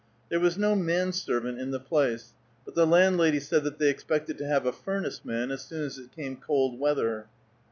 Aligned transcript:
There 0.29 0.39
was 0.39 0.57
no 0.57 0.75
man 0.75 1.11
servant 1.11 1.59
in 1.59 1.69
the 1.69 1.79
place; 1.79 2.33
but 2.65 2.73
the 2.73 2.87
landlady 2.87 3.39
said 3.39 3.63
that 3.65 3.77
they 3.77 3.91
expected 3.91 4.35
to 4.39 4.47
have 4.47 4.65
a 4.65 4.73
furnace 4.73 5.23
man 5.23 5.51
as 5.51 5.61
soon 5.61 5.83
as 5.83 5.99
it 5.99 6.11
came 6.15 6.37
cold 6.37 6.79
weather. 6.79 7.27